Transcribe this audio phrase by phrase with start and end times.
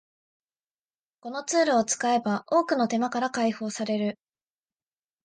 [1.19, 4.19] このツールを使えば多くの手間から解放される